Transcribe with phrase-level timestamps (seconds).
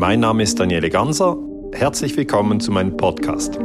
[0.00, 1.36] Mein Name ist Daniele Ganser.
[1.74, 3.58] Herzlich willkommen zu meinem Podcast.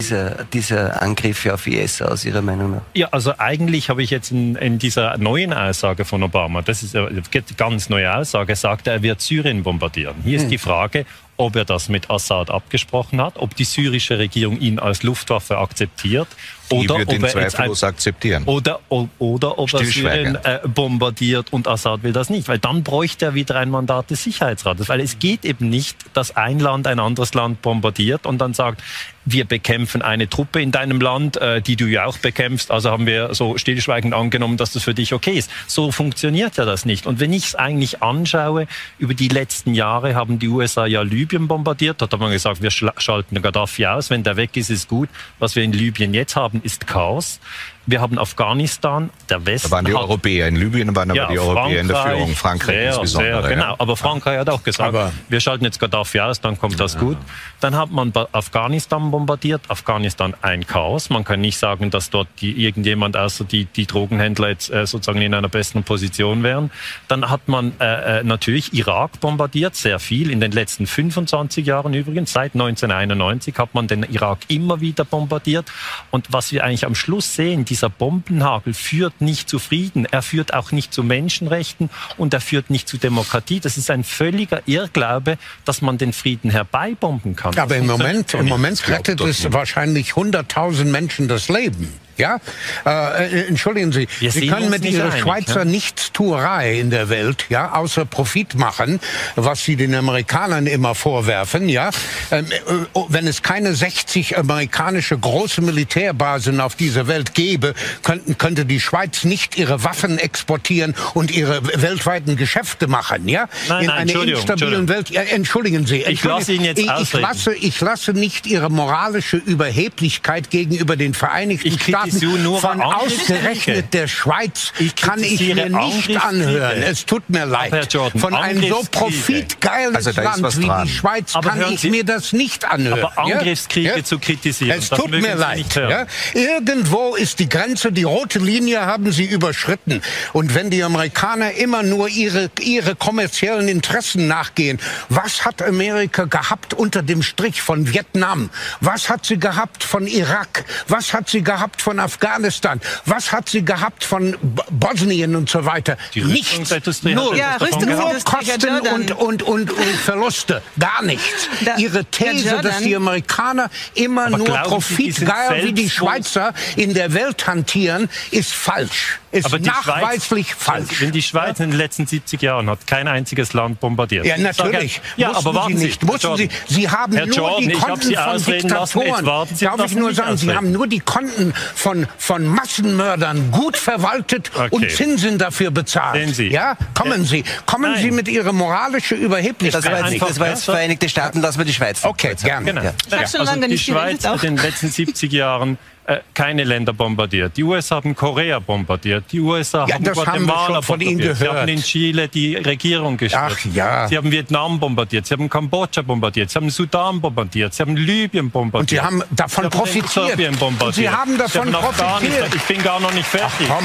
[0.00, 2.80] Dieser, dieser Angriff auf IS aus Ihrer Meinung nach?
[2.94, 6.96] Ja, also eigentlich habe ich jetzt in, in dieser neuen Aussage von Obama, das ist
[6.96, 7.20] eine
[7.58, 10.14] ganz neue Aussage, sagt er, er wird Syrien bombardieren.
[10.24, 10.50] Hier ist hm.
[10.50, 11.04] die Frage,
[11.36, 16.28] ob er das mit Assad abgesprochen hat, ob die syrische Regierung ihn als Luftwaffe akzeptiert
[16.70, 18.44] oder ob er zweifellos ein, akzeptieren.
[18.44, 22.48] Oder, oder ob er Syrien äh, bombardiert und Assad will das nicht.
[22.48, 24.88] Weil dann bräuchte er wieder ein Mandat des Sicherheitsrates.
[24.88, 28.82] Weil es geht eben nicht, dass ein Land ein anderes Land bombardiert und dann sagt,
[29.24, 32.70] wir bekämpfen eine Truppe in deinem Land, äh, die du ja auch bekämpfst.
[32.70, 35.50] Also haben wir so stillschweigend angenommen, dass das für dich okay ist.
[35.66, 37.06] So funktioniert ja das nicht.
[37.06, 38.66] Und wenn ich es eigentlich anschaue,
[38.98, 42.00] über die letzten Jahre haben die USA ja Libyen bombardiert.
[42.00, 44.10] Da hat man gesagt, wir schalten Gaddafi aus.
[44.10, 45.08] Wenn der weg ist, ist gut.
[45.38, 47.40] Was wir in Libyen jetzt haben, ist Chaos.
[47.86, 49.68] Wir haben Afghanistan, der Westen.
[49.68, 52.34] Da waren die hat, Europäer in Libyen, waren aber ja, die Europäer in der Führung,
[52.34, 53.42] Frankreich sehr, insbesondere.
[53.42, 56.80] Sehr, genau, aber Frankreich hat auch gesagt, aber wir schalten jetzt Gaddafi aus, dann kommt
[56.80, 57.00] das ja.
[57.00, 57.18] gut.
[57.60, 61.10] Dann hat man Afghanistan bombardiert, Afghanistan ein Chaos.
[61.10, 65.20] Man kann nicht sagen, dass dort die, irgendjemand außer die, die Drogenhändler jetzt äh, sozusagen
[65.20, 66.70] in einer besten Position wären.
[67.08, 71.94] Dann hat man äh, äh natürlich Irak bombardiert, sehr viel, in den letzten 25 Jahren
[71.94, 72.32] übrigens.
[72.32, 75.70] Seit 1991 hat man den Irak immer wieder bombardiert.
[76.10, 80.54] Und was wir eigentlich am Schluss sehen, dieser Bombenhagel führt nicht zu Frieden, er führt
[80.54, 83.58] auch nicht zu Menschenrechten und er führt nicht zu Demokratie.
[83.58, 87.58] Das ist ein völliger Irrglaube, dass man den Frieden herbeibomben kann.
[87.58, 91.92] Aber im Moment, im Moment rettet es wahrscheinlich 100.000 Menschen das Leben.
[92.16, 92.38] Ja,
[92.86, 95.64] äh, äh, entschuldigen Sie, Wir Sie können mit Ihrer einig, Schweizer ja?
[95.64, 99.00] Nichtstuerei in der Welt, ja, außer Profit machen,
[99.34, 101.90] was Sie den Amerikanern immer vorwerfen, ja.
[102.30, 102.58] Ähm, äh,
[102.92, 108.80] oh, wenn es keine 60 amerikanische große Militärbasen auf dieser Welt gäbe, könnten, könnte die
[108.80, 113.48] Schweiz nicht ihre Waffen exportieren und ihre weltweiten Geschäfte machen, ja.
[113.68, 115.10] Nein, in nein, einer instabilen Welt.
[115.10, 118.70] Ja, entschuldigen Sie, entschuldigen, ich lasse Ihnen jetzt ich, ich lasse, ich lasse nicht Ihre
[118.70, 125.68] moralische Überheblichkeit gegenüber den Vereinigten Staaten Staaten von ausgerechnet der Schweiz ich kann ich mir
[125.68, 126.82] nicht anhören.
[126.82, 127.92] Es tut mir leid.
[127.92, 132.04] Jordan, von einem so profitgeiles also Land wie die Schweiz aber kann ich Sie, mir
[132.04, 133.04] das nicht anhören.
[133.04, 134.04] Aber Angriffskriege ja?
[134.04, 135.74] zu kritisieren, es tut mir leid.
[135.74, 136.06] Ja?
[136.32, 140.02] Irgendwo ist die Grenze, die rote Linie haben Sie überschritten.
[140.32, 144.78] Und wenn die Amerikaner immer nur ihre, ihre kommerziellen Interessen nachgehen,
[145.08, 148.50] was hat Amerika gehabt unter dem Strich von Vietnam?
[148.80, 150.64] Was hat sie gehabt von Irak?
[150.88, 152.80] Was hat sie gehabt von von Afghanistan?
[153.06, 154.36] Was hat sie gehabt von
[154.70, 155.96] Bosnien und so weiter?
[156.14, 156.70] Die Nichts.
[157.02, 160.62] Nur, ja, nur Kosten und, und, und, und, Verluste.
[160.78, 161.48] Gar nichts.
[161.64, 167.14] Da, Ihre These, dass die Amerikaner immer Aber nur profitgeil wie die Schweizer in der
[167.14, 171.00] Welt hantieren, ist falsch ist aber nachweislich Schweiz, falsch.
[171.00, 174.26] Wenn die Schweiz in den letzten 70 Jahren hat kein einziges Land bombardiert.
[174.26, 175.00] Ja, natürlich.
[175.16, 176.02] Ja, Mussten aber warten Sie nicht.
[176.04, 179.24] Mussten Sie, Sie haben Herr nur Jordan, die Konten von Diktatoren.
[179.24, 184.68] Darf ich nur sagen, Sie haben nur die Konten von, von Massenmördern gut verwaltet okay.
[184.70, 186.16] und Zinsen dafür bezahlt.
[186.16, 186.48] Sehen Sie.
[186.48, 187.44] Ja, kommen Sie.
[187.66, 188.02] Kommen Nein.
[188.02, 189.84] Sie mit Ihrer moralischen Überheblichkeit.
[189.84, 192.04] Das war jetzt, das war jetzt Vereinigte Staaten, lassen wir die Schweiz.
[192.04, 192.66] Okay, gerne.
[192.66, 192.82] Genau.
[192.82, 192.94] Ja.
[193.10, 193.18] Ja.
[193.18, 197.56] Also die Schweiz in den letzten 70 Jahren äh, keine Länder bombardiert.
[197.56, 199.24] Die USA haben Korea bombardiert.
[199.32, 201.36] Die USA ja, haben Guatemala haben bombardiert.
[201.36, 203.66] Sie haben in Chile die Regierung gestürzt.
[203.66, 204.08] Ach, ja.
[204.08, 205.26] Sie haben Vietnam bombardiert.
[205.26, 206.50] Sie haben Kambodscha bombardiert.
[206.50, 207.74] Sie haben Sudan bombardiert.
[207.74, 208.80] Sie haben Libyen bombardiert.
[208.82, 210.58] Und Sie haben davon sie profitiert.
[210.58, 210.94] bombardiert.
[210.94, 212.54] Sie haben davon sie haben profitiert.
[212.54, 213.66] Ich bin gar noch nicht fertig.
[213.70, 213.82] Ach,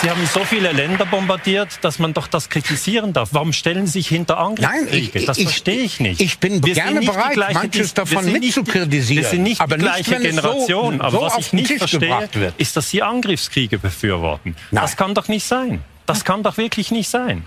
[0.00, 0.08] Sie.
[0.08, 3.30] Haben so viele Länder bombardiert, dass man doch das kritisieren darf.
[3.32, 4.86] Warum stellen Sie sich hinter Angriffskriege?
[4.86, 6.20] Nein, ich, das verstehe ich nicht.
[6.20, 9.24] Ich bin wir gerne bereit, manches davon mitzukritisieren.
[9.24, 11.00] Wir sind nicht die gleiche Generation.
[11.00, 12.28] aber was ich ich nicht verstehe,
[12.58, 14.56] ist, dass Sie Angriffskriege befürworten.
[14.70, 14.82] Nein.
[14.82, 15.82] Das kann doch nicht sein.
[16.06, 17.44] Das kann doch wirklich nicht sein.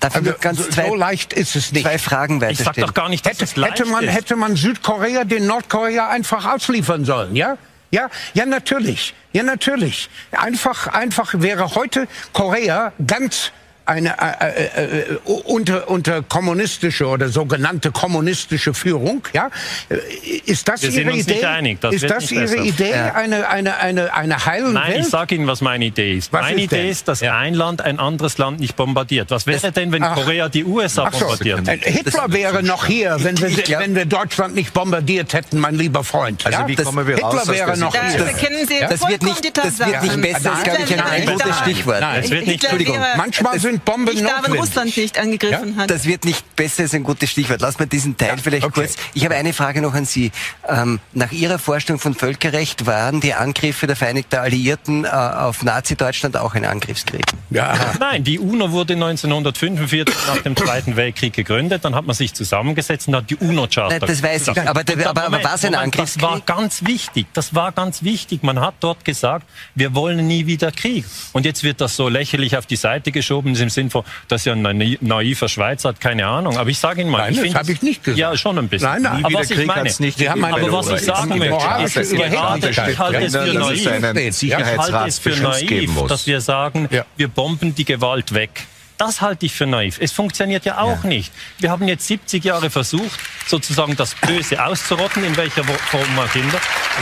[0.00, 1.82] Also, ganz zwei, so leicht ist es nicht.
[1.82, 4.14] Zwei Fragen Ich sage doch gar nicht, dass hätte, es leicht hätte man, ist.
[4.14, 7.58] Hätte man Südkorea den Nordkorea einfach ausliefern sollen, ja?
[7.90, 9.14] Ja, ja, natürlich.
[9.32, 10.10] Ja, natürlich.
[10.30, 13.50] Einfach, einfach wäre heute Korea ganz
[13.88, 19.50] eine äh, äh, äh, unter, unter kommunistische oder sogenannte kommunistische Führung, ja,
[19.88, 19.96] äh,
[20.44, 21.44] ist das Wir Ihre Idee?
[21.44, 22.64] Einig, das ist das Ihre besser.
[22.64, 23.14] Idee, ja.
[23.14, 25.04] eine eine eine eine heilende Nein, Welt?
[25.04, 26.32] ich sage Ihnen, was meine Idee ist.
[26.32, 26.88] Was meine ist Idee denn?
[26.88, 27.36] ist, dass ja.
[27.38, 29.30] ein Land ein anderes Land nicht bombardiert.
[29.30, 30.14] Was wäre denn, wenn Ach.
[30.14, 31.20] Korea die USA so.
[31.20, 31.66] bombardiert?
[31.66, 33.80] Äh, Hitler wäre noch hier, wenn wir, ja.
[33.80, 36.44] wenn wir Deutschland nicht bombardiert hätten, mein lieber Freund.
[36.44, 38.18] Also wie kommen wir Hitler raus, wäre noch hier.
[38.18, 42.00] Das, wird nicht, das wird nicht besser, das ist, glaube ich, ein gutes Stichwort.
[42.00, 42.98] Nein, es wird nicht, Entschuldigung.
[43.16, 45.82] Manchmal sind sind Bomben nicht da, wenn Russland nicht angegriffen ja?
[45.82, 45.90] hat.
[45.90, 47.60] Das wird nicht besser, ist ein gutes Stichwort.
[47.60, 48.82] Lass mal diesen Teil ja, vielleicht okay.
[48.82, 48.96] kurz.
[49.14, 50.30] Ich habe eine Frage noch an Sie.
[50.68, 56.36] Ähm, nach Ihrer Vorstellung von Völkerrecht waren die Angriffe der Vereinigten Alliierten äh, auf Nazi-Deutschland
[56.36, 57.24] auch ein Angriffskrieg?
[57.50, 57.74] Ja.
[58.00, 61.84] Nein, die UNO wurde 1945 nach dem Zweiten Weltkrieg gegründet.
[61.84, 64.06] Dann hat man sich zusammengesetzt und hat die UNO-Charta.
[64.06, 64.60] Das weiß ich.
[64.60, 66.22] Aber, der, aber, aber war es ein Angriffskrieg?
[66.22, 67.26] Das war ganz wichtig.
[67.32, 68.42] Das war ganz wichtig.
[68.42, 71.04] Man hat dort gesagt, wir wollen nie wieder Krieg.
[71.32, 74.54] Und jetzt wird das so lächerlich auf die Seite geschoben, im Sinn von, dass ja
[74.54, 76.56] ein naiver Schweizer hat, keine Ahnung.
[76.56, 78.18] Aber ich sage Ihnen mal, nein, ich das habe ich nicht gesagt.
[78.18, 78.88] Ja, schon ein bisschen.
[78.88, 79.24] Nein, nein.
[79.24, 82.68] Aber was ich meine, nicht Sie haben aber was ich sagen möchte, ist, ist gerade,
[82.68, 87.04] ich halte es für naiv, ich halte es für naiv, dass wir sagen, ja.
[87.16, 88.66] wir bomben die Gewalt weg.
[88.96, 89.98] Das halte ich für naiv.
[90.00, 91.08] Es funktioniert ja auch ja.
[91.08, 91.32] nicht.
[91.58, 96.54] Wir haben jetzt 70 Jahre versucht, sozusagen das Böse auszurotten, in welcher Form auch immer.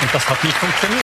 [0.02, 1.05] Und das hat nicht funktioniert.